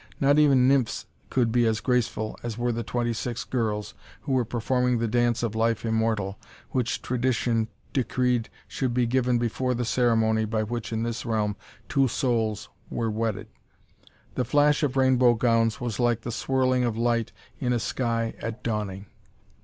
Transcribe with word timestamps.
Not 0.19 0.39
even 0.39 0.67
nymphs 0.67 1.05
could 1.29 1.51
be 1.51 1.67
as 1.67 1.79
graceful 1.79 2.35
as 2.41 2.57
were 2.57 2.71
the 2.71 2.81
twenty 2.81 3.13
six 3.13 3.43
girls 3.43 3.93
who 4.21 4.31
were 4.31 4.43
performing 4.43 4.97
the 4.97 5.07
dance 5.07 5.43
of 5.43 5.53
Life 5.53 5.85
Immortal, 5.85 6.39
which 6.71 7.03
tradition 7.03 7.67
decreed 7.93 8.49
should 8.67 8.95
be 8.95 9.05
given 9.05 9.37
before 9.37 9.75
the 9.75 9.85
ceremony 9.85 10.45
by 10.45 10.63
which, 10.63 10.91
in 10.91 11.03
this 11.03 11.23
realm, 11.23 11.55
two 11.87 12.07
souls 12.07 12.67
were 12.89 13.11
wedded. 13.11 13.45
The 14.33 14.43
flash 14.43 14.81
of 14.81 14.97
rainbow 14.97 15.35
gowns 15.35 15.79
was 15.79 15.99
like 15.99 16.21
the 16.21 16.31
swirling 16.31 16.83
of 16.83 16.97
light 16.97 17.31
in 17.59 17.71
a 17.71 17.77
sky 17.77 18.33
at 18.39 18.63
dawning. 18.63 19.05